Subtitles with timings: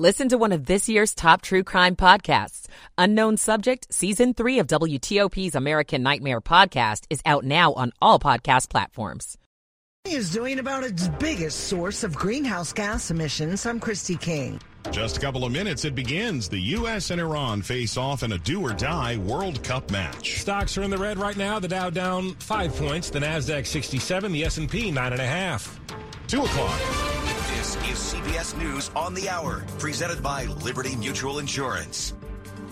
[0.00, 2.68] Listen to one of this year's top true crime podcasts.
[2.96, 8.70] Unknown Subject, Season 3 of WTOP's American Nightmare podcast is out now on all podcast
[8.70, 9.36] platforms.
[10.06, 13.66] Is doing about its biggest source of greenhouse gas emissions.
[13.66, 14.58] I'm Christy King.
[14.90, 16.48] Just a couple of minutes, it begins.
[16.48, 17.10] The U.S.
[17.10, 20.40] and Iran face off in a do or die World Cup match.
[20.40, 21.58] Stocks are in the red right now.
[21.58, 25.78] The Dow down five points, the Nasdaq 67, the S&P nine and a half.
[26.26, 27.39] Two o'clock.
[27.70, 32.14] This is CBS News on the Hour, presented by Liberty Mutual Insurance.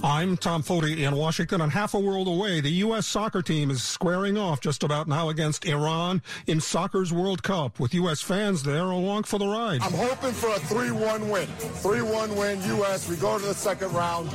[0.05, 3.05] I'm Tom Foti in Washington, and half a world away, the U.S.
[3.05, 7.93] soccer team is squaring off just about now against Iran in soccer's World Cup, with
[7.95, 8.21] U.S.
[8.23, 9.83] fans there along for the ride.
[9.83, 11.49] I'm hoping for a 3-1 win.
[11.49, 13.09] 3-1 win, U.S.
[13.09, 14.31] We go to the second round.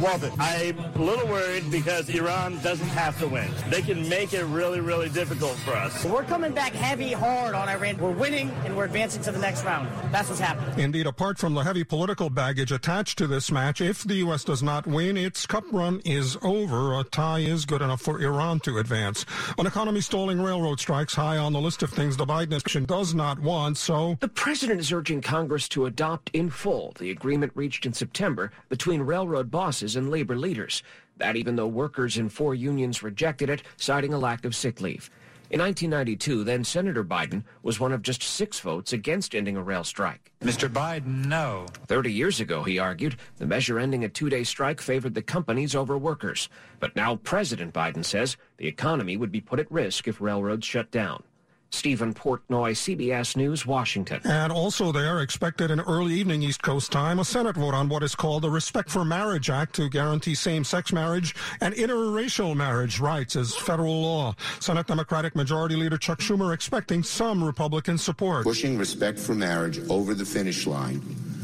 [0.00, 0.32] Love it.
[0.38, 3.50] I'm a little worried because Iran doesn't have to win.
[3.70, 6.04] They can make it really, really difficult for us.
[6.04, 7.98] We're coming back heavy, hard on Iran.
[7.98, 9.88] We're winning, and we're advancing to the next round.
[10.12, 10.78] That's what's happening.
[10.78, 14.44] Indeed, apart from the heavy political baggage attached to this match, if the U.S.
[14.44, 16.98] does not win, its cup run is over.
[16.98, 19.24] A tie is good enough for Iran to advance.
[19.56, 23.14] An economy stalling railroad strikes high on the list of things the Biden administration does
[23.14, 24.16] not want, so.
[24.20, 29.02] The president is urging Congress to adopt in full the agreement reached in September between
[29.02, 30.82] railroad bosses and labor leaders.
[31.16, 35.10] That even though workers in four unions rejected it, citing a lack of sick leave.
[35.50, 39.82] In 1992, then Senator Biden was one of just six votes against ending a rail
[39.82, 40.30] strike.
[40.42, 40.68] Mr.
[40.68, 41.64] Biden, no.
[41.86, 45.74] 30 years ago, he argued, the measure ending a two day strike favored the companies
[45.74, 46.50] over workers.
[46.80, 50.90] But now President Biden says the economy would be put at risk if railroads shut
[50.90, 51.22] down.
[51.70, 54.20] Stephen Portnoy, CBS News, Washington.
[54.24, 58.02] And also there, expected in early evening East Coast time, a Senate vote on what
[58.02, 63.36] is called the Respect for Marriage Act to guarantee same-sex marriage and interracial marriage rights
[63.36, 64.34] as federal law.
[64.60, 68.44] Senate Democratic Majority Leader Chuck Schumer expecting some Republican support.
[68.44, 71.02] Pushing respect for marriage over the finish line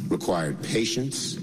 [0.09, 1.39] required patience,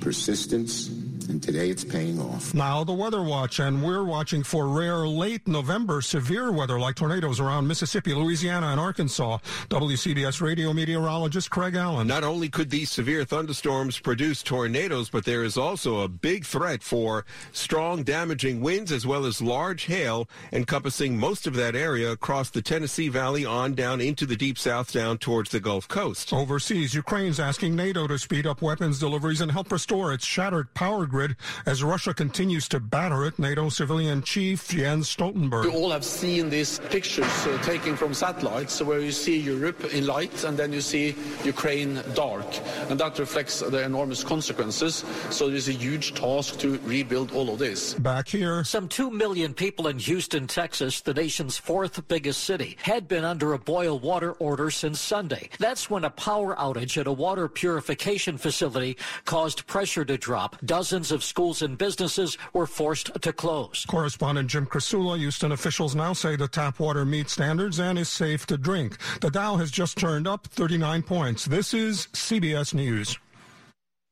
[0.00, 2.54] persistence, and today it's paying off.
[2.54, 7.40] Now the weather watch, and we're watching for rare late November severe weather like tornadoes
[7.40, 9.38] around Mississippi, Louisiana, and Arkansas.
[9.68, 12.06] WCBS radio meteorologist Craig Allen.
[12.06, 16.82] Not only could these severe thunderstorms produce tornadoes, but there is also a big threat
[16.82, 22.50] for strong damaging winds as well as large hail encompassing most of that area across
[22.50, 26.32] the Tennessee Valley on down into the deep south down towards the Gulf Coast.
[26.32, 31.06] Overseas, Ukraine's asking NATO to speed up weapons deliveries and help restore its shattered power
[31.12, 31.36] grid
[31.66, 33.38] as Russia continues to batter it.
[33.38, 35.64] NATO civilian chief Jens Stoltenberg.
[35.64, 40.06] We all have seen these pictures uh, taken from satellites where you see Europe in
[40.06, 41.14] light and then you see
[41.44, 42.46] Ukraine dark.
[42.88, 45.04] And that reflects the enormous consequences.
[45.30, 47.94] So there's a huge task to rebuild all of this.
[47.94, 48.64] Back here.
[48.64, 53.52] Some 2 million people in Houston, Texas, the nation's fourth biggest city, had been under
[53.52, 55.50] a boil water order since Sunday.
[55.58, 60.56] That's when a power outage at a water purification facility caused pressure to drop.
[60.64, 63.84] Dozens of schools and businesses were forced to close.
[63.88, 68.46] Correspondent Jim Krasula, Houston officials now say the tap water meets standards and is safe
[68.46, 68.98] to drink.
[69.20, 71.46] The Dow has just turned up 39 points.
[71.46, 73.18] This is CBS News.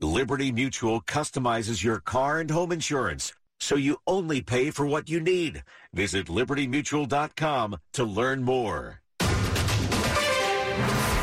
[0.00, 5.20] Liberty Mutual customizes your car and home insurance so you only pay for what you
[5.20, 5.62] need.
[5.92, 9.00] Visit libertymutual.com to learn more.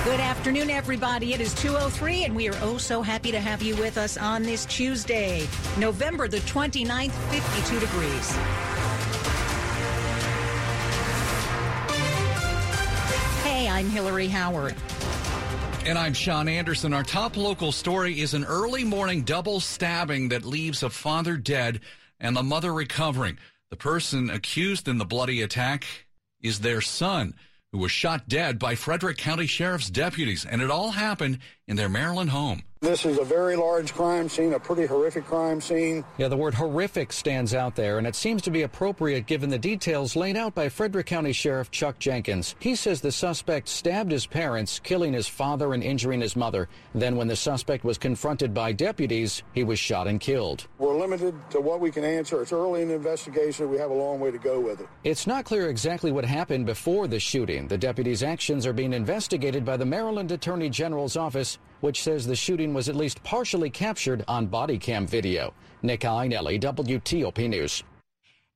[0.07, 1.33] Good afternoon, everybody.
[1.33, 4.41] It is 2.03, and we are oh so happy to have you with us on
[4.41, 5.45] this Tuesday,
[5.77, 8.31] November the 29th, 52 degrees.
[13.43, 14.75] Hey, I'm Hillary Howard.
[15.85, 16.93] And I'm Sean Anderson.
[16.93, 21.81] Our top local story is an early morning double stabbing that leaves a father dead
[22.17, 23.37] and the mother recovering.
[23.71, 25.85] The person accused in the bloody attack
[26.41, 27.33] is their son,
[27.71, 30.45] who was shot dead by Frederick County Sheriff's deputies.
[30.45, 32.63] And it all happened in their Maryland home.
[32.79, 36.05] This is a very large crime scene, a pretty horrific crime scene.
[36.19, 39.57] Yeah, the word horrific stands out there, and it seems to be appropriate given the
[39.57, 42.55] details laid out by Frederick County Sheriff Chuck Jenkins.
[42.59, 46.69] He says the suspect stabbed his parents, killing his father and injuring his mother.
[46.93, 50.67] Then, when the suspect was confronted by deputies, he was shot and killed.
[50.77, 52.43] We're limited to what we can answer.
[52.43, 53.71] It's early in the investigation.
[53.71, 54.87] We have a long way to go with it.
[55.03, 57.67] It's not clear exactly what happened before the shooting.
[57.67, 62.35] The deputies' actions are being investigated by the Maryland Attorney General's office, which says the
[62.35, 65.53] shooting was at least partially captured on body cam video.
[65.81, 67.83] Nick Iannelli, WTOP News.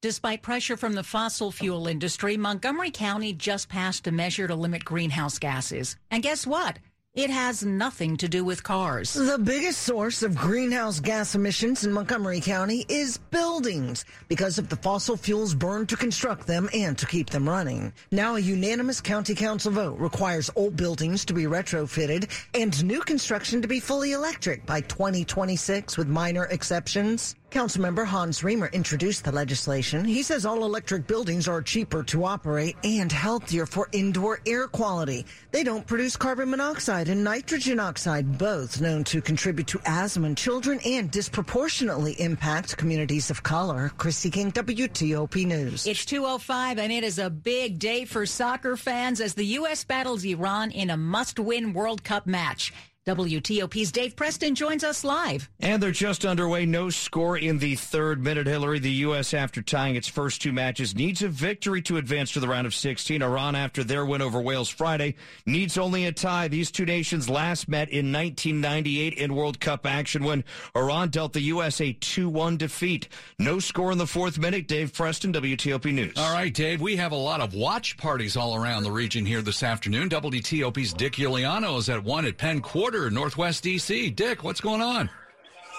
[0.02, 4.84] Despite pressure from the fossil fuel industry, Montgomery County just passed a measure to limit
[4.84, 5.96] greenhouse gases.
[6.10, 6.80] And guess what?
[7.14, 9.14] It has nothing to do with cars.
[9.14, 14.78] The biggest source of greenhouse gas emissions in Montgomery County is buildings because of the
[14.78, 17.92] fossil fuels burned to construct them and to keep them running.
[18.12, 23.62] Now, a unanimous county council vote requires old buildings to be retrofitted and new construction
[23.62, 27.36] to be fully electric by 2026 with minor exceptions.
[27.52, 30.06] Councilmember Hans Riemer introduced the legislation.
[30.06, 35.26] He says all electric buildings are cheaper to operate and healthier for indoor air quality.
[35.52, 40.36] They don't produce carbon monoxide and nitrogen oxide, both known to contribute to asthma in
[40.36, 43.92] children and disproportionately impact communities of color.
[43.98, 45.86] Christy King, WTOP News.
[45.86, 49.84] It's 205 and it is a big day for soccer fans as the U.S.
[49.84, 52.72] battles Iran in a must-win World Cup match.
[53.08, 55.50] WTOP's Dave Preston joins us live.
[55.60, 56.68] And they're just underway.
[56.68, 58.46] No score in the third minute.
[58.46, 62.40] Hillary, the U.S., after tying its first two matches, needs a victory to advance to
[62.40, 63.24] the round of 16.
[63.24, 65.16] Iran, after their win over Wales Friday,
[65.48, 66.48] needs only a tie.
[66.48, 70.44] These two nations last met in 1998 in World Cup action when
[70.76, 71.82] Iran dealt the U.S.
[71.82, 73.08] a 2 1 defeat.
[73.40, 74.68] No score in the fourth minute.
[74.68, 76.14] Dave Preston, WTOP News.
[76.18, 79.42] All right, Dave, we have a lot of watch parties all around the region here
[79.42, 80.08] this afternoon.
[80.08, 82.91] WTOP's Dick Uliano is at one at Penn Quarter.
[82.92, 84.14] Northwest DC.
[84.16, 85.10] Dick, what's going on?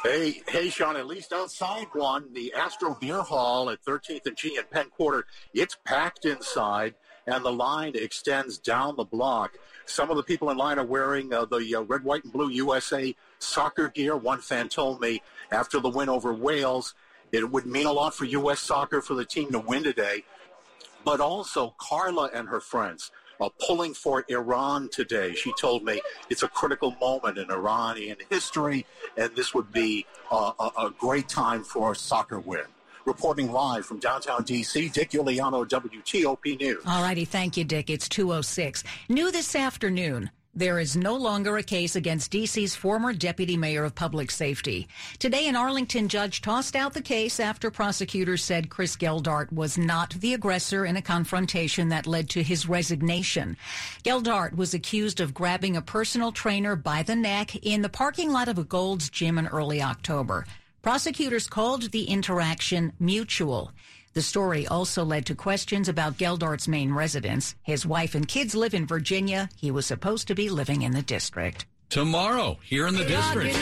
[0.03, 0.97] Hey, hey, Sean.
[0.97, 5.27] At least outside one, the Astro Beer Hall at 13th and G in Penn Quarter,
[5.53, 6.95] it's packed inside,
[7.27, 9.59] and the line extends down the block.
[9.85, 12.49] Some of the people in line are wearing uh, the uh, red, white, and blue
[12.49, 14.17] USA soccer gear.
[14.17, 16.95] One fan told me after the win over Wales,
[17.31, 18.61] it would mean a lot for U.S.
[18.61, 20.25] soccer for the team to win today.
[21.05, 23.11] But also, Carla and her friends
[23.43, 25.35] uh, pulling for Iran today.
[25.35, 26.01] She told me
[26.31, 28.87] it's a critical moment in Iranian history,
[29.17, 32.65] and this would be a, a great time for a soccer win.
[33.05, 36.83] Reporting live from downtown D.C., Dick Uliano, WTOP News.
[36.87, 37.91] All righty, thank you, Dick.
[37.91, 38.85] It's 206.
[39.09, 40.31] New this afternoon.
[40.55, 44.87] There is no longer a case against DC's former deputy mayor of public safety.
[45.19, 50.11] Today, an Arlington judge tossed out the case after prosecutors said Chris Geldart was not
[50.11, 53.57] the aggressor in a confrontation that led to his resignation.
[54.05, 58.49] Geldart was accused of grabbing a personal trainer by the neck in the parking lot
[58.49, 60.45] of a Gold's Gym in early October.
[60.83, 63.73] Prosecutors called the interaction mutual.
[64.15, 67.55] The story also led to questions about Geldart's main residence.
[67.63, 69.49] His wife and kids live in Virginia.
[69.57, 71.65] He was supposed to be living in the district.
[71.89, 73.57] Tomorrow, here in the district.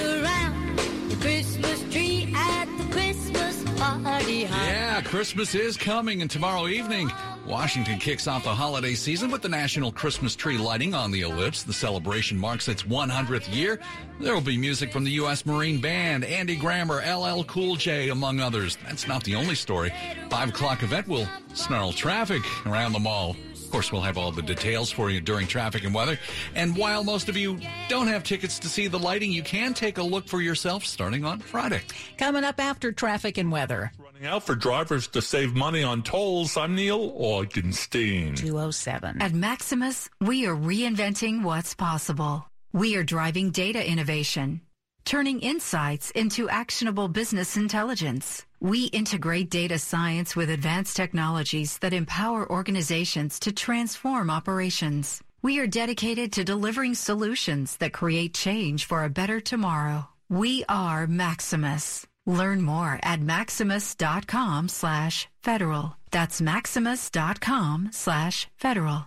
[5.11, 7.11] Christmas is coming, and tomorrow evening,
[7.45, 11.65] Washington kicks off the holiday season with the national Christmas tree lighting on the ellipse.
[11.65, 13.81] The celebration marks its 100th year.
[14.21, 15.45] There will be music from the U.S.
[15.45, 18.79] Marine Band, Andy Grammer, LL Cool J, among others.
[18.87, 19.93] That's not the only story.
[20.29, 23.35] Five o'clock event will snarl traffic around the mall.
[23.71, 26.19] Of course, we'll have all the details for you during traffic and weather.
[26.57, 29.99] And while most of you don't have tickets to see the lighting, you can take
[29.99, 31.83] a look for yourself starting on Friday.
[32.19, 33.93] Coming up after traffic and weather.
[33.97, 36.57] Running out for drivers to save money on tolls.
[36.57, 38.37] I'm Neil Augenstein.
[38.37, 39.23] 207.
[39.23, 42.45] At Maximus, we are reinventing what's possible.
[42.73, 44.63] We are driving data innovation,
[45.05, 48.45] turning insights into actionable business intelligence.
[48.63, 55.23] We integrate data science with advanced technologies that empower organizations to transform operations.
[55.41, 60.09] We are dedicated to delivering solutions that create change for a better tomorrow.
[60.29, 62.07] We are Maximus.
[62.27, 65.97] Learn more at maximus.com slash federal.
[66.11, 69.07] That's maximus.com slash federal.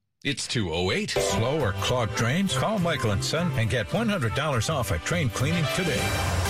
[0.23, 1.09] It's 208.
[1.09, 2.55] Slow or clogged drains?
[2.55, 6.40] Call Michael and Son and get $100 off a train cleaning today.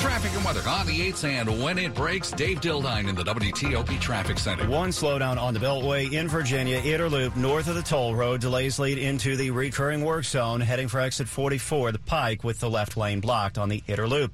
[0.00, 4.00] Traffic and weather on the 8th and when it breaks, Dave Dildine in the WTOP
[4.00, 4.68] Traffic Center.
[4.68, 8.40] One slowdown on the Beltway in Virginia, Inner Loop, north of the toll road.
[8.40, 12.70] Delays lead into the recurring work zone, heading for exit 44, the Pike, with the
[12.70, 14.32] left lane blocked on the Inner Loop.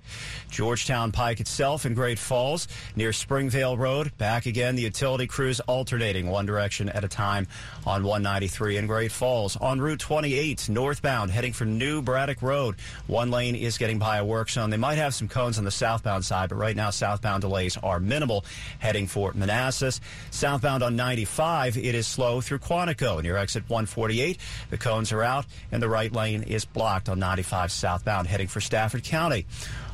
[0.51, 4.17] Georgetown Pike itself in Great Falls, near Springvale Road.
[4.19, 7.47] Back again, the utility crews alternating one direction at a time
[7.87, 9.57] on 193 in Great Falls.
[9.57, 12.77] On Route 28, northbound, heading for New Braddock Road.
[13.07, 14.71] One lane is getting by a work zone.
[14.71, 17.77] They might have some cones zones on the southbound side, but right now southbound delays
[17.83, 18.45] are minimal
[18.79, 20.01] heading for Manassas.
[20.31, 24.39] Southbound on 95, it is slow through Quantico near exit 148.
[24.71, 28.61] The cones are out and the right lane is blocked on 95 southbound heading for
[28.61, 29.45] Stafford County.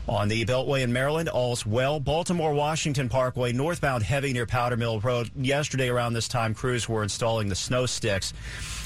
[0.09, 2.01] On the Beltway in Maryland, all's well.
[2.01, 5.31] Baltimore Washington Parkway, northbound heavy near Powder Mill Road.
[5.37, 8.33] Yesterday around this time, crews were installing the snow sticks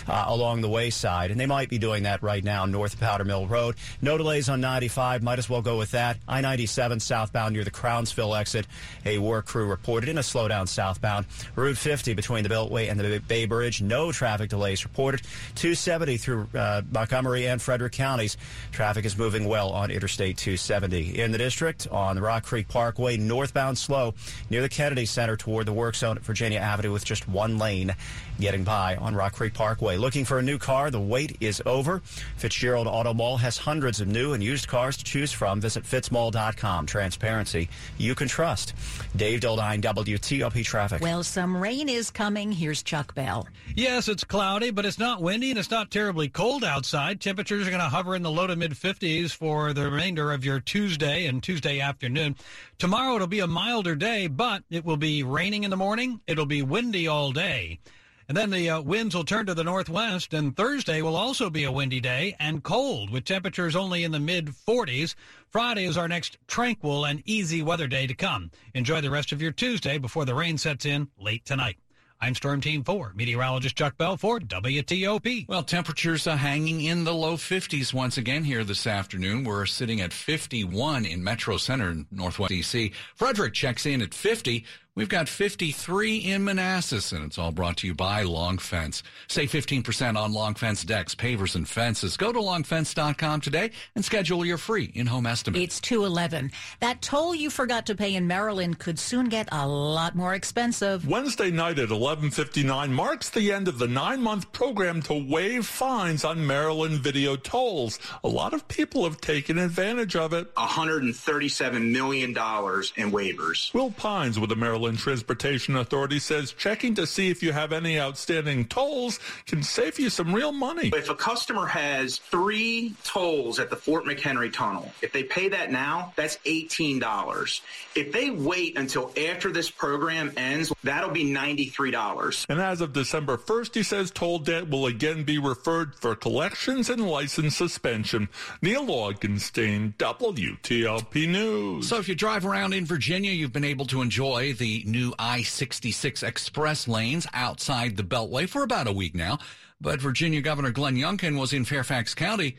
[0.08, 3.46] uh, along the wayside, and they might be doing that right now north Powder Mill
[3.46, 3.76] Road.
[4.00, 5.22] No delays on 95.
[5.22, 6.18] Might as well go with that.
[6.26, 8.66] I 97 southbound near the Crownsville exit.
[9.04, 11.26] A work crew reported in a slowdown southbound.
[11.54, 13.80] Route 50 between the Beltway and the Bay Bridge.
[13.80, 15.22] No traffic delays reported.
[15.54, 18.36] 270 through uh, Montgomery and Frederick counties.
[18.72, 21.11] Traffic is moving well on Interstate 270.
[21.12, 24.14] In the district, on the Rock Creek Parkway, northbound slow
[24.48, 27.94] near the Kennedy Center toward the work zone at Virginia Avenue with just one lane
[28.40, 29.98] getting by on Rock Creek Parkway.
[29.98, 30.90] Looking for a new car?
[30.90, 32.00] The wait is over.
[32.36, 35.60] Fitzgerald Auto Mall has hundreds of new and used cars to choose from.
[35.60, 36.86] Visit fitzmall.com.
[36.86, 38.72] Transparency you can trust.
[39.14, 41.02] Dave Dildine, WTOP Traffic.
[41.02, 42.52] Well, some rain is coming.
[42.52, 43.46] Here's Chuck Bell.
[43.76, 47.20] Yes, it's cloudy, but it's not windy and it's not terribly cold outside.
[47.20, 50.44] Temperatures are going to hover in the low to mid 50s for the remainder of
[50.44, 52.36] your Tuesday and Tuesday afternoon.
[52.78, 56.20] Tomorrow it'll be a milder day, but it will be raining in the morning.
[56.26, 57.80] It'll be windy all day.
[58.28, 61.64] And then the uh, winds will turn to the northwest, and Thursday will also be
[61.64, 65.14] a windy day and cold, with temperatures only in the mid 40s.
[65.50, 68.50] Friday is our next tranquil and easy weather day to come.
[68.74, 71.76] Enjoy the rest of your Tuesday before the rain sets in late tonight.
[72.24, 75.48] I'm Storm Team 4, meteorologist Chuck Bell for WTOP.
[75.48, 79.42] Well, temperatures are hanging in the low 50s once again here this afternoon.
[79.42, 82.92] We're sitting at 51 in Metro Center, Northwest D.C.
[83.16, 84.64] Frederick checks in at 50.
[84.94, 89.02] We've got 53 in Manassas, and it's all brought to you by Long Fence.
[89.26, 92.18] Save 15% on Long Fence decks, pavers, and fences.
[92.18, 95.62] Go to longfence.com today and schedule your free in-home estimate.
[95.62, 96.50] It's 211.
[96.80, 101.08] That toll you forgot to pay in Maryland could soon get a lot more expensive.
[101.08, 106.46] Wednesday night at 11:59 marks the end of the 9-month program to waive fines on
[106.46, 107.98] Maryland video tolls.
[108.24, 110.54] A lot of people have taken advantage of it.
[110.54, 113.72] 137 million dollars in waivers.
[113.72, 117.98] Will Pines with the Maryland Transportation Authority says checking to see if you have any
[117.98, 120.90] outstanding tolls can save you some real money.
[120.94, 125.70] If a customer has three tolls at the Fort McHenry Tunnel, if they pay that
[125.70, 127.60] now, that's $18.
[127.94, 132.46] If they wait until after this program ends, that'll be $93.
[132.48, 136.90] And as of December 1st, he says toll debt will again be referred for collections
[136.90, 138.28] and license suspension.
[138.60, 141.88] Neil Augenstein, WTOP News.
[141.88, 145.42] So if you drive around in Virginia, you've been able to enjoy the new I
[145.42, 149.38] 66 express lanes outside the Beltway for about a week now.
[149.80, 152.56] But Virginia Governor Glenn Youngkin was in Fairfax County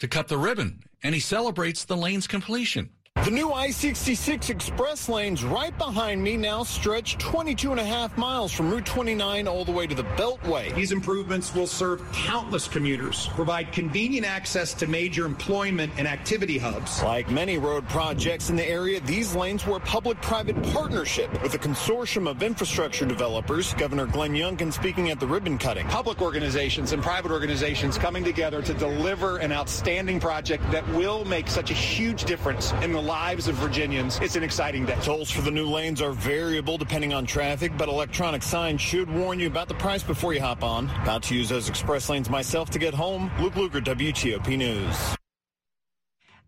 [0.00, 2.90] to cut the ribbon, and he celebrates the lane's completion.
[3.24, 8.50] The new I-66 express lanes right behind me now stretch 22 and a half miles
[8.50, 10.74] from Route 29 all the way to the Beltway.
[10.74, 17.00] These improvements will serve countless commuters, provide convenient access to major employment and activity hubs.
[17.04, 21.58] Like many road projects in the area, these lanes were a public-private partnership with a
[21.58, 23.72] consortium of infrastructure developers.
[23.74, 25.86] Governor Glenn Youngkin speaking at the ribbon cutting.
[25.86, 31.46] Public organizations and private organizations coming together to deliver an outstanding project that will make
[31.46, 34.18] such a huge difference in the lives of Virginians.
[34.22, 34.96] It's an exciting day.
[35.02, 39.38] Tolls for the new lanes are variable depending on traffic, but electronic signs should warn
[39.38, 40.88] you about the price before you hop on.
[41.02, 43.30] About to use those express lanes myself to get home.
[43.40, 45.16] Luke Lukert, WTOP News.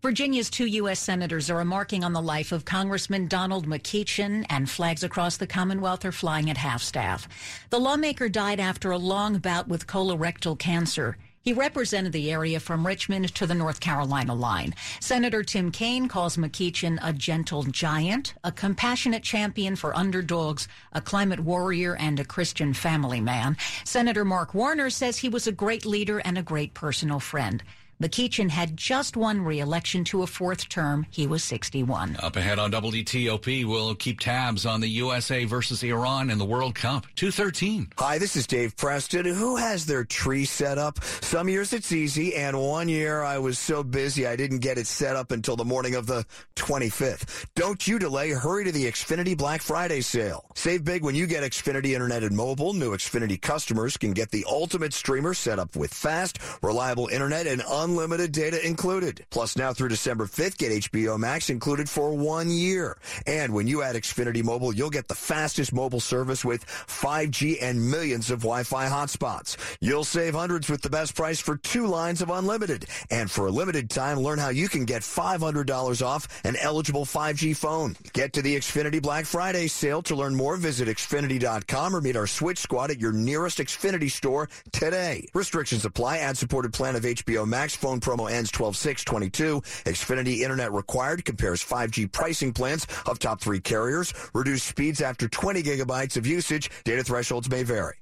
[0.04, 1.00] Virginia's two U.S.
[1.00, 6.04] senators are remarking on the life of Congressman Donald McEachin, and flags across the Commonwealth
[6.04, 7.26] are flying at half staff.
[7.70, 11.16] The lawmaker died after a long bout with colorectal cancer.
[11.44, 14.74] He represented the area from Richmond to the North Carolina line.
[14.98, 21.40] Senator Tim Kaine calls McEachin a gentle giant, a compassionate champion for underdogs, a climate
[21.40, 23.58] warrior, and a Christian family man.
[23.84, 27.62] Senator Mark Warner says he was a great leader and a great personal friend.
[28.04, 31.06] McEachin had just won re-election to a fourth term.
[31.08, 32.18] He was 61.
[32.22, 36.74] Up ahead on WTOP, we'll keep tabs on the USA versus Iran in the World
[36.74, 37.06] Cup.
[37.14, 37.88] 213.
[37.96, 39.24] Hi, this is Dave Preston.
[39.24, 41.02] Who has their tree set up?
[41.02, 44.86] Some years it's easy, and one year I was so busy I didn't get it
[44.86, 47.46] set up until the morning of the 25th.
[47.54, 48.32] Don't you delay.
[48.32, 50.44] Hurry to the Xfinity Black Friday sale.
[50.54, 52.74] Save big when you get Xfinity Internet and Mobile.
[52.74, 57.62] New Xfinity customers can get the ultimate streamer set up with fast, reliable internet and
[57.66, 59.24] unlimited unlimited data included.
[59.30, 62.98] Plus, now through December 5th, get HBO Max included for one year.
[63.24, 67.88] And when you add Xfinity Mobile, you'll get the fastest mobile service with 5G and
[67.88, 69.56] millions of Wi-Fi hotspots.
[69.80, 72.86] You'll save hundreds with the best price for two lines of unlimited.
[73.10, 77.56] And for a limited time, learn how you can get $500 off an eligible 5G
[77.56, 77.94] phone.
[78.12, 80.56] Get to the Xfinity Black Friday sale to learn more.
[80.56, 85.28] Visit Xfinity.com or meet our Switch Squad at your nearest Xfinity store today.
[85.32, 86.18] Restrictions apply.
[86.18, 87.73] Ad-supported plan of HBO Max.
[87.76, 89.62] Phone promo ends 12-6-22.
[89.84, 91.24] Xfinity Internet required.
[91.24, 94.12] Compares 5G pricing plans of top three carriers.
[94.34, 96.70] Reduced speeds after 20 gigabytes of usage.
[96.84, 97.94] Data thresholds may vary.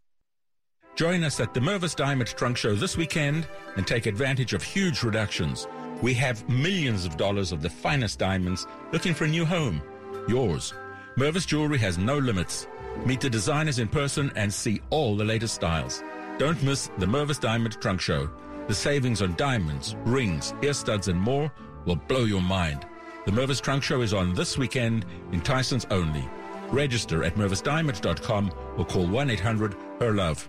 [0.94, 5.02] Join us at the Mervis Diamond Trunk Show this weekend and take advantage of huge
[5.02, 5.66] reductions.
[6.02, 9.80] We have millions of dollars of the finest diamonds looking for a new home.
[10.28, 10.74] Yours.
[11.16, 12.66] Mervis Jewelry has no limits.
[13.06, 16.02] Meet the designers in person and see all the latest styles.
[16.38, 18.28] Don't miss the Mervis Diamond Trunk Show.
[18.68, 21.52] The savings on diamonds, rings, ear studs, and more
[21.84, 22.86] will blow your mind.
[23.26, 26.28] The Mervis Trunk Show is on this weekend in Tyson's only.
[26.70, 30.48] Register at mervisdiamond.com or call 1-800-HER-LOVE.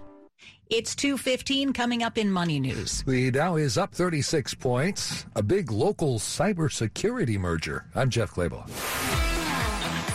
[0.69, 3.03] It's 215 coming up in Money News.
[3.03, 5.25] The Dow is up 36 points.
[5.35, 7.85] A big local cybersecurity merger.
[7.95, 8.67] I'm Jeff Clabaugh.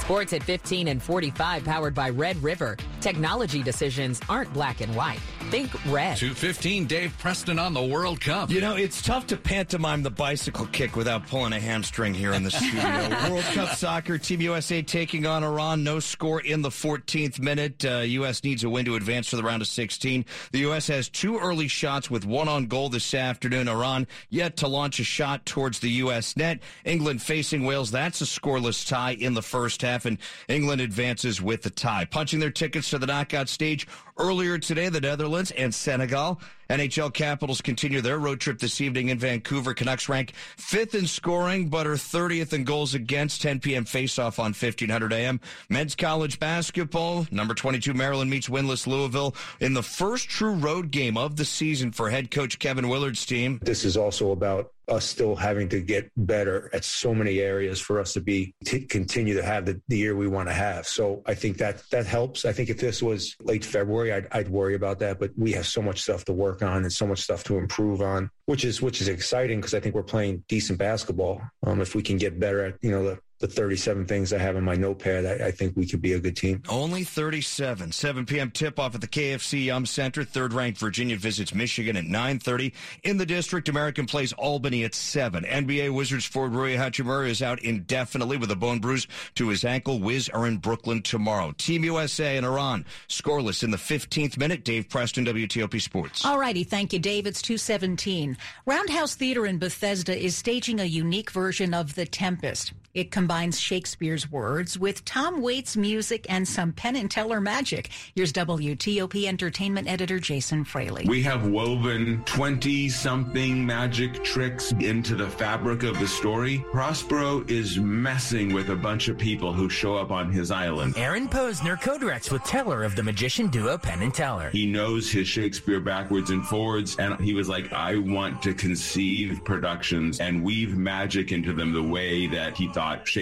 [0.00, 2.76] Sports at 15 and 45, powered by Red River.
[3.08, 5.20] Technology decisions aren't black and white.
[5.48, 6.18] Think red.
[6.18, 8.50] 215, Dave Preston on the World Cup.
[8.50, 12.42] You know, it's tough to pantomime the bicycle kick without pulling a hamstring here in
[12.42, 13.30] the studio.
[13.30, 15.82] World Cup soccer, Team USA taking on Iran.
[15.82, 17.82] No score in the 14th minute.
[17.82, 18.44] Uh, U.S.
[18.44, 20.26] needs a win to advance to the round of 16.
[20.52, 20.86] The U.S.
[20.88, 23.68] has two early shots with one on goal this afternoon.
[23.68, 26.36] Iran yet to launch a shot towards the U.S.
[26.36, 26.60] net.
[26.84, 27.90] England facing Wales.
[27.90, 32.04] That's a scoreless tie in the first half, and England advances with the tie.
[32.04, 33.86] Punching their tickets to the knockout stage
[34.18, 36.40] earlier today, the Netherlands and Senegal.
[36.70, 39.72] NHL Capitals continue their road trip this evening in Vancouver.
[39.72, 43.40] Canucks rank fifth in scoring, but are 30th in goals against.
[43.40, 43.84] 10 p.m.
[43.84, 45.40] faceoff on 1500 AM.
[45.70, 47.26] Men's college basketball.
[47.30, 51.92] Number 22 Maryland meets winless Louisville in the first true road game of the season
[51.92, 53.60] for head coach Kevin Willard's team.
[53.62, 58.00] This is also about us still having to get better at so many areas for
[58.00, 60.86] us to be to continue to have the, the year we want to have.
[60.86, 62.44] So I think that that helps.
[62.44, 65.66] I think if this was late February, I'd, I'd worry about that, but we have
[65.66, 68.82] so much stuff to work on and so much stuff to improve on, which is
[68.82, 71.42] which is exciting because I think we're playing decent basketball.
[71.64, 74.56] Um, if we can get better at you know the the 37 things I have
[74.56, 76.60] in my notepad, I, I, think we could be a good team.
[76.68, 77.92] Only 37.
[77.92, 78.50] 7 p.m.
[78.50, 80.24] tip off at the KFC Yum Center.
[80.24, 82.72] Third ranked Virginia visits Michigan at 9:30
[83.04, 83.68] in the district.
[83.68, 85.44] American plays Albany at 7.
[85.44, 90.00] NBA Wizards forward Rui Hachimura is out indefinitely with a bone bruise to his ankle.
[90.00, 91.52] Wiz are in Brooklyn tomorrow.
[91.58, 94.64] Team USA and Iran scoreless in the 15th minute.
[94.64, 96.24] Dave Preston, WTOP Sports.
[96.24, 97.26] All righty, thank you, Dave.
[97.26, 98.36] It's 217.
[98.66, 102.72] Roundhouse Theater in Bethesda is staging a unique version of The Tempest.
[102.94, 107.90] It combines Shakespeare's words with Tom Waits music and some Penn and Teller magic.
[108.14, 111.04] Here's WTOP entertainment editor Jason Fraley.
[111.06, 116.64] We have woven 20 something magic tricks into the fabric of the story.
[116.72, 120.94] Prospero is messing with a bunch of people who show up on his island.
[120.96, 124.48] Aaron Posner co-directs with Teller of the magician duo Penn and Teller.
[124.48, 129.44] He knows his Shakespeare backwards and forwards, and he was like, I want to conceive
[129.44, 133.17] productions and weave magic into them the way that he thought Shakespeare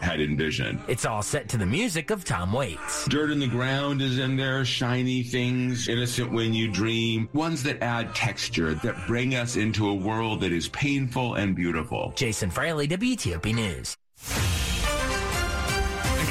[0.00, 0.80] had envisioned.
[0.88, 3.06] It's all set to the music of Tom Waits.
[3.06, 7.82] Dirt in the Ground is in there, shiny things, innocent when you dream, ones that
[7.82, 12.12] add texture, that bring us into a world that is painful and beautiful.
[12.16, 13.96] Jason Fraley, WTOP News.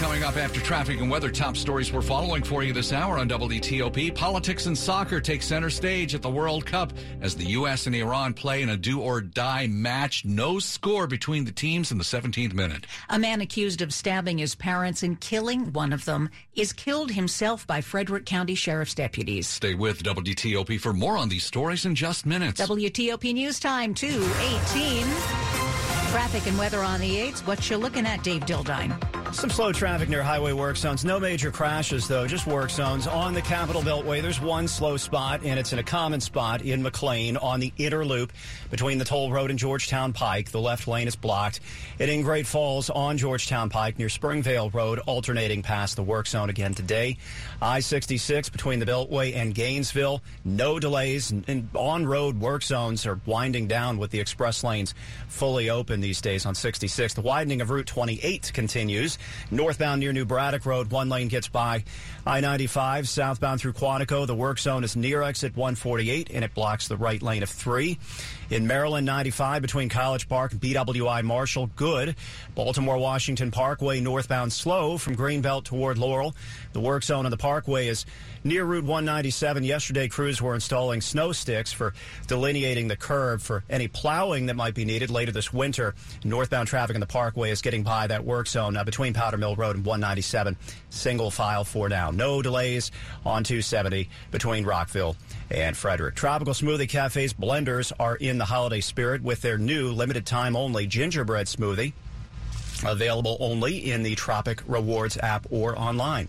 [0.05, 3.27] Coming up after traffic and weather, top stories we're following for you this hour on
[3.27, 4.13] WTOP.
[4.13, 7.87] Politics and soccer take center stage at the World Cup as the U.S.
[7.87, 10.23] and Iran play in a do or die match.
[10.23, 12.85] No score between the teams in the 17th minute.
[13.09, 17.65] A man accused of stabbing his parents and killing one of them is killed himself
[17.65, 19.47] by Frederick County Sheriff's deputies.
[19.47, 22.61] Stay with WTOP for more on these stories in just minutes.
[22.61, 25.01] WTOP News Time 218.
[26.11, 27.39] Traffic and weather on the 8s.
[27.47, 29.24] What you looking at, Dave Dildine?
[29.35, 31.03] Some slow traffic near highway work zones.
[31.03, 33.05] No major crashes, though, just work zones.
[33.05, 36.81] On the Capital Beltway, there's one slow spot, and it's in a common spot in
[36.81, 38.31] McLean on the Inner Loop
[38.71, 40.51] between the Toll Road and Georgetown Pike.
[40.51, 41.59] The left lane is blocked.
[41.99, 46.49] And in Great Falls on Georgetown Pike near Springvale Road, alternating past the work zone
[46.49, 47.17] again today.
[47.61, 50.21] I 66 between the Beltway and Gainesville.
[50.45, 51.31] No delays.
[51.31, 54.93] And on road work zones are winding down with the express lanes
[55.27, 57.15] fully open these days on 66.
[57.15, 59.17] The widening of Route 28 continues
[59.51, 61.83] Northbound near New Braddock Road, one lane gets by.
[62.25, 64.25] I 95 southbound through Quantico.
[64.25, 67.99] The work zone is near exit 148 and it blocks the right lane of three.
[68.51, 72.15] In Maryland 95 between College Park and BWI Marshall, good.
[72.53, 76.35] Baltimore Washington Parkway northbound slow from Greenbelt toward Laurel.
[76.73, 78.05] The work zone on the parkway is
[78.43, 79.63] near Route 197.
[79.63, 81.95] Yesterday, crews were installing snow sticks for
[82.27, 85.95] delineating the curb for any plowing that might be needed later this winter.
[86.23, 89.55] Northbound traffic on the parkway is getting by that work zone uh, between Powder Mill
[89.55, 90.55] Road and 197.
[90.91, 92.11] Single file for now.
[92.11, 92.91] No delays
[93.25, 95.15] on 270 between Rockville
[95.49, 96.15] and Frederick.
[96.15, 100.87] Tropical Smoothie Cafe's blenders are in the holiday spirit with their new limited time only
[100.87, 101.93] gingerbread smoothie.
[102.83, 106.27] Available only in the Tropic Rewards app or online.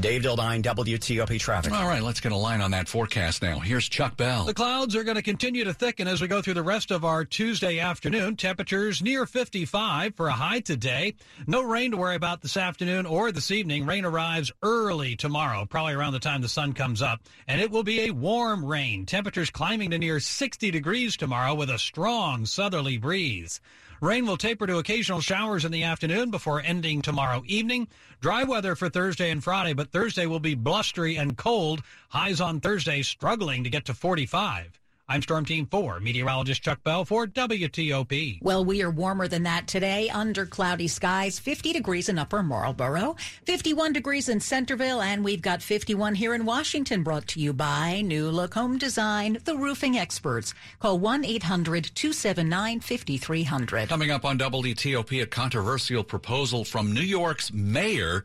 [0.00, 1.72] Dave Dildine, WTOP Traffic.
[1.72, 3.58] All right, let's get a line on that forecast now.
[3.58, 4.44] Here's Chuck Bell.
[4.44, 7.04] The clouds are going to continue to thicken as we go through the rest of
[7.04, 8.36] our Tuesday afternoon.
[8.36, 11.14] Temperatures near 55 for a high today.
[11.46, 13.84] No rain to worry about this afternoon or this evening.
[13.84, 17.84] Rain arrives early tomorrow, probably around the time the sun comes up, and it will
[17.84, 19.04] be a warm rain.
[19.04, 23.60] Temperatures climbing to near 60 degrees tomorrow with a strong southerly breeze.
[24.02, 27.86] Rain will taper to occasional showers in the afternoon before ending tomorrow evening.
[28.20, 31.84] Dry weather for Thursday and Friday, but Thursday will be blustery and cold.
[32.08, 34.81] Highs on Thursday struggling to get to 45.
[35.08, 38.38] I'm Storm Team 4, meteorologist Chuck Bell for WTOP.
[38.40, 43.16] Well, we are warmer than that today under cloudy skies, 50 degrees in Upper Marlboro,
[43.44, 48.00] 51 degrees in Centerville, and we've got 51 here in Washington brought to you by
[48.00, 50.54] New Look Home Design, the roofing experts.
[50.78, 53.88] Call 1-800-279-5300.
[53.88, 58.22] Coming up on WTOP, a controversial proposal from New York's mayor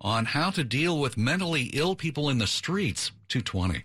[0.00, 3.12] on how to deal with mentally ill people in the streets.
[3.28, 3.84] 220.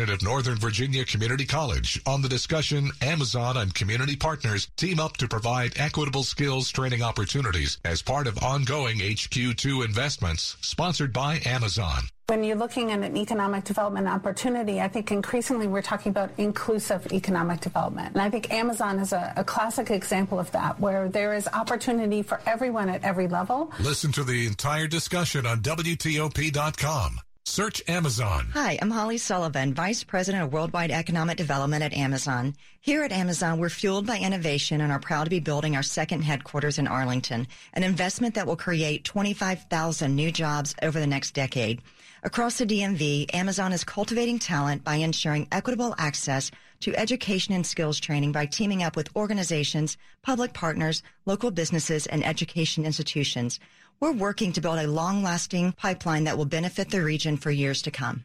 [0.00, 5.28] of Northern Virginia Community College, on the discussion Amazon and community partners team up to
[5.28, 12.08] provide equitable skills training opportunities as part of ongoing HQ2 investments sponsored by Amazon.
[12.26, 17.12] When you're looking at an economic development opportunity, I think increasingly we're talking about inclusive
[17.12, 18.14] economic development.
[18.14, 22.22] And I think Amazon is a, a, classic example of that, where there is opportunity
[22.22, 23.72] for everyone at every level.
[23.78, 27.20] Listen to the entire discussion on WTOP.com.
[27.46, 28.48] Search Amazon.
[28.54, 32.54] Hi, I'm Holly Sullivan, Vice President of Worldwide Economic Development at Amazon.
[32.80, 36.22] Here at Amazon, we're fueled by innovation and are proud to be building our second
[36.22, 41.82] headquarters in Arlington, an investment that will create 25,000 new jobs over the next decade.
[42.22, 48.00] Across the DMV, Amazon is cultivating talent by ensuring equitable access to education and skills
[48.00, 53.60] training by teaming up with organizations, public partners, local businesses, and education institutions.
[54.04, 57.90] We're working to build a long-lasting pipeline that will benefit the region for years to
[57.90, 58.24] come.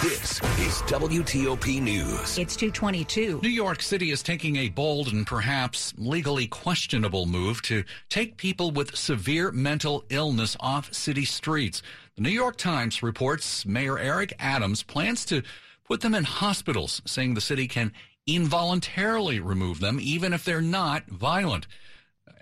[0.00, 2.38] This is WTOP News.
[2.38, 3.40] It's 222.
[3.42, 8.70] New York City is taking a bold and perhaps legally questionable move to take people
[8.70, 11.82] with severe mental illness off city streets.
[12.14, 15.42] The New York Times reports Mayor Eric Adams plans to
[15.82, 17.92] put them in hospitals, saying the city can
[18.24, 21.66] involuntarily remove them even if they're not violent.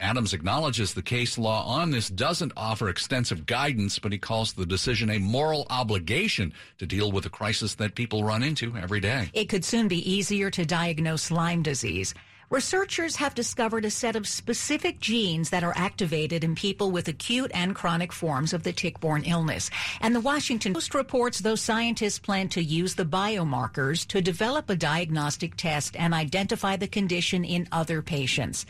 [0.00, 4.64] Adams acknowledges the case law on this doesn't offer extensive guidance, but he calls the
[4.64, 9.28] decision a moral obligation to deal with a crisis that people run into every day.
[9.32, 12.14] It could soon be easier to diagnose Lyme disease.
[12.48, 17.50] Researchers have discovered a set of specific genes that are activated in people with acute
[17.52, 19.68] and chronic forms of the tick-borne illness.
[20.00, 24.76] And the Washington Post reports those scientists plan to use the biomarkers to develop a
[24.76, 28.64] diagnostic test and identify the condition in other patients.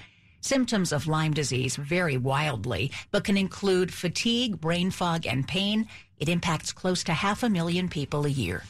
[0.48, 5.86] Symptoms of Lyme disease vary wildly, but can include fatigue, brain fog, and pain.
[6.20, 8.62] It impacts close to half a million people a year.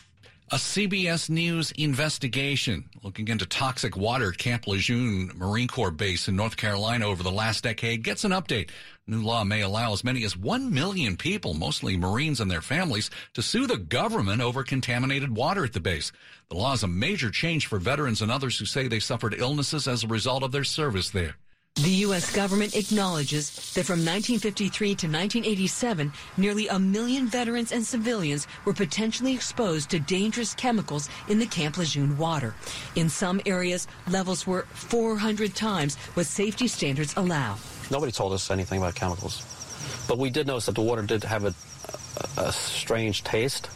[0.51, 6.35] A CBS News investigation looking into toxic water at Camp Lejeune Marine Corps Base in
[6.35, 8.71] North Carolina over the last decade gets an update.
[9.07, 13.09] New law may allow as many as 1 million people, mostly Marines and their families,
[13.35, 16.11] to sue the government over contaminated water at the base.
[16.49, 19.87] The law is a major change for veterans and others who say they suffered illnesses
[19.87, 21.37] as a result of their service there.
[21.83, 22.35] The U.S.
[22.35, 29.33] government acknowledges that from 1953 to 1987, nearly a million veterans and civilians were potentially
[29.33, 32.57] exposed to dangerous chemicals in the Camp Lejeune water.
[32.97, 37.57] In some areas, levels were 400 times what safety standards allow.
[37.93, 39.45] Nobody told us anything about chemicals,
[40.09, 41.55] but we did notice that the water did have a,
[42.38, 43.71] a, strange taste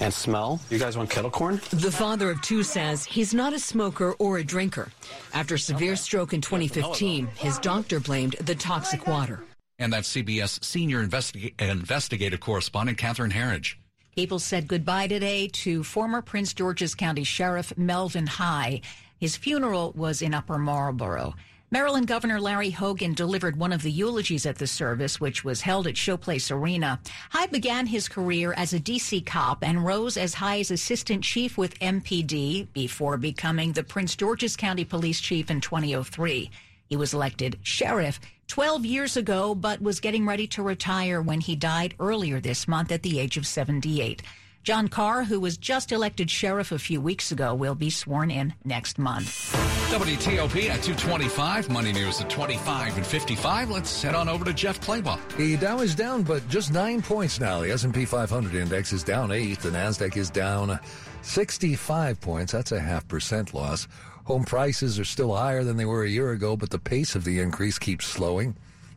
[0.00, 0.60] and smell.
[0.70, 1.60] You guys want kettle corn?
[1.70, 4.90] The father of two says he's not a smoker or a drinker.
[5.34, 9.42] After severe stroke in 2015, his doctor blamed the toxic water.
[9.78, 13.76] And that's CBS senior investiga- investigative correspondent Catherine Herridge.
[14.16, 18.80] People said goodbye today to former Prince George's County Sheriff Melvin High.
[19.20, 21.34] His funeral was in Upper Marlboro.
[21.70, 25.86] Maryland Governor Larry Hogan delivered one of the eulogies at the service, which was held
[25.86, 26.98] at Showplace Arena.
[27.28, 29.20] High began his career as a D.C.
[29.20, 34.56] cop and rose as high as assistant chief with MPD before becoming the Prince George's
[34.56, 36.50] County Police Chief in 2003.
[36.86, 41.54] He was elected sheriff 12 years ago, but was getting ready to retire when he
[41.54, 44.22] died earlier this month at the age of 78.
[44.68, 48.52] John Carr, who was just elected sheriff a few weeks ago, will be sworn in
[48.66, 49.50] next month.
[49.90, 53.70] WTOP at 225, Money News at 25 and 55.
[53.70, 55.18] Let's head on over to Jeff Clabaugh.
[55.38, 57.62] The Dow is down, but just nine points now.
[57.62, 59.58] The S&P 500 index is down eight.
[59.60, 60.78] The Nasdaq is down
[61.22, 62.52] 65 points.
[62.52, 63.88] That's a half percent loss.
[64.24, 67.24] Home prices are still higher than they were a year ago, but the pace of
[67.24, 68.54] the increase keeps slowing.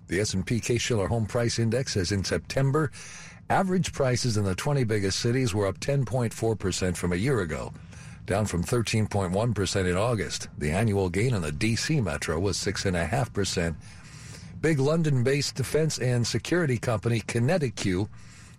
[0.10, 2.92] The S&P Case-Shiller Home Price Index says in September,
[3.52, 7.74] average prices in the 20 biggest cities were up 10.4% from a year ago
[8.26, 10.48] down from 13.1% in August.
[10.58, 12.00] The annual gain in the D.C.
[12.00, 13.76] metro was 6.5%.
[14.62, 18.08] Big London based defense and security company QinetiQ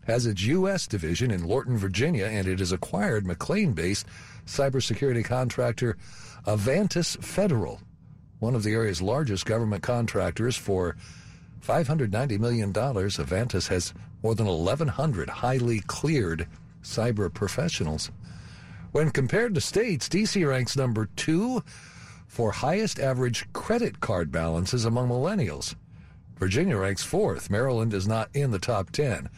[0.07, 0.87] has its U.S.
[0.87, 4.05] division in Lorton, Virginia, and it has acquired McLean based
[4.45, 5.97] cybersecurity contractor
[6.47, 7.81] Avantus Federal,
[8.41, 10.97] one of the area's largest government contractors for
[11.65, 12.73] $590 million.
[12.73, 16.47] Avantus has more than 1,100 highly cleared
[16.83, 18.11] cyber professionals.
[18.93, 20.45] When compared to states, D.C.
[20.45, 21.63] ranks number two
[22.27, 25.75] for highest average credit card balances among millennials.
[26.39, 27.51] Virginia ranks fourth.
[27.51, 29.29] Maryland is not in the top 10.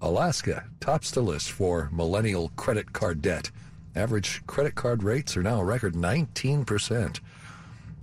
[0.00, 3.50] Alaska tops the list for millennial credit card debt.
[3.94, 7.20] Average credit card rates are now a record 19%.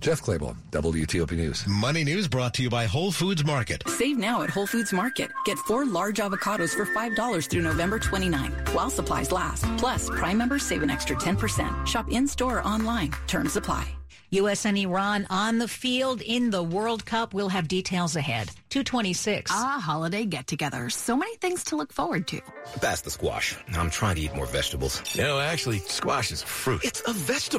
[0.00, 1.66] Jeff Clabaugh, WTOP News.
[1.66, 3.82] Money News brought to you by Whole Foods Market.
[3.86, 5.30] Save now at Whole Foods Market.
[5.44, 9.64] Get four large avocados for $5 through November 29, while supplies last.
[9.76, 11.86] Plus, Prime members save an extra 10%.
[11.86, 13.12] Shop in store or online.
[13.26, 13.94] Terms apply.
[14.32, 14.64] U.S.
[14.64, 17.34] and Iran on the field in the World Cup.
[17.34, 18.48] We'll have details ahead.
[18.68, 19.50] 226.
[19.52, 20.88] Ah, holiday get together.
[20.88, 22.40] So many things to look forward to.
[22.80, 23.56] That's the squash.
[23.74, 25.02] I'm trying to eat more vegetables.
[25.16, 26.84] No, actually, squash is fruit.
[26.84, 27.58] It's a vegetable.